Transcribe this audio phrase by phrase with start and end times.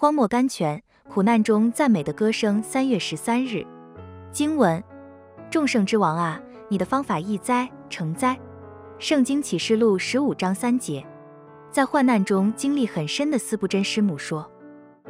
[0.00, 2.62] 荒漠甘泉，苦难中赞美的歌声。
[2.62, 3.66] 三月十三日，
[4.32, 4.82] 经文：
[5.50, 8.34] 众圣之王啊，你的方法易哉，成哉。
[8.98, 11.06] 圣经启示录十五章三节。
[11.70, 14.50] 在患难中经历很深的斯布真师母说，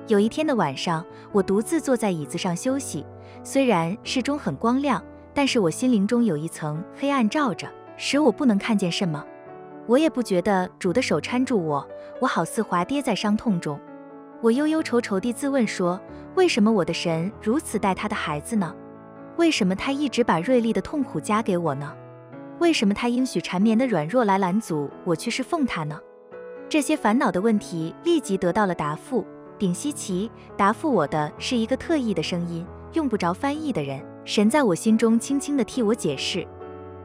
[0.08, 3.07] 有一天的晚上，我独自坐在椅子上休息，
[3.45, 5.00] 虽然室中很光亮，
[5.32, 9.25] 但是我心灵中有一层黑暗罩着，使我不能看见什么。
[9.86, 11.88] 我也不觉得主的手搀住我，
[12.20, 13.79] 我好似滑跌在伤痛中。
[14.43, 16.00] 我忧忧愁愁地自问说：
[16.34, 18.74] 为什么我的神如此待他的孩子呢？
[19.37, 21.95] 为什么他一直把锐利的痛苦加给我呢？
[22.59, 26.01] 为什么他应许缠绵的软弱来拦阻我去侍奉他呢？
[26.70, 29.27] 这些烦恼的问题立即得到了答复。
[29.59, 34.01] 顶稀奇，答复我的是一个特异的声音，用不着翻译的人。
[34.24, 36.46] 神在我心中轻轻地替我解释。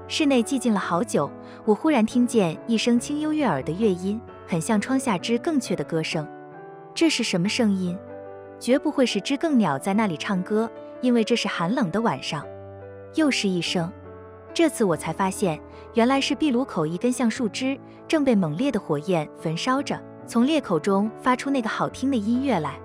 [0.08, 1.30] 室内寂静了好久，
[1.66, 6.26] 我忽然听见一声清幽悦耳的乐音，很像窗下知更雀的歌声。
[6.96, 7.98] 这是什么声音？
[8.58, 12.42] 绝不会是知更鸟在那里唱歌，因为这是寒冷的晚上。
[13.16, 13.92] 又是一声，
[14.54, 15.60] 这次我才发现，
[15.94, 22.80] 原来是壁炉口一根橡树枝正被猛烈的火焰焚烧着，从裂口中发出那个好听的音乐来。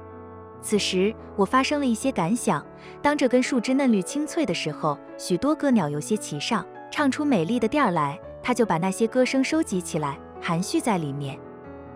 [0.60, 2.66] 此时我发生了一些感想：
[3.00, 6.66] 当这根树枝嫩绿青翠的时候，许多歌鸟有些齐上。
[6.90, 11.38] 唱出美丽的调来，他就把那些歌声收集起来，含蓄在里面。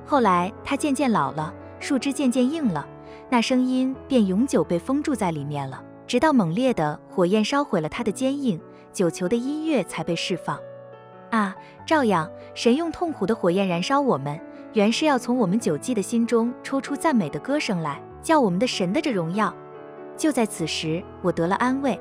[0.06, 1.52] 后来他渐渐老了，
[1.84, 2.88] 树枝渐渐硬了，
[3.28, 8.58] 那声音便永久被封住在里面了，直到猛烈的火焰烧毁了它的坚硬，
[8.90, 10.58] 九球的音乐才被释放。
[11.28, 14.40] 啊，照样，神用痛苦的火焰燃烧我们，
[14.72, 19.54] 原是要从我们久寂的心中抽出赞美的歌声来，叫我们的神的这荣耀。
[20.16, 22.00] 就在此时，我得了安慰。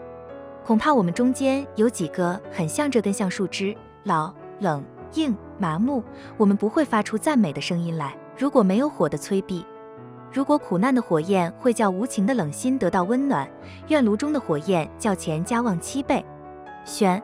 [0.64, 4.82] 恐怕我们中间有几个很像这根橡树枝，老、冷、
[5.16, 6.02] 硬、麻木。
[6.38, 8.16] 我们不会发出赞美的声音来。
[8.38, 9.64] 如果没有火的催逼，
[10.34, 13.48] 如果苦难的火焰会叫无情的冷心得到温暖，
[13.88, 16.26] 愿炉中的火焰叫钱家旺七倍。
[16.84, 17.22] 选。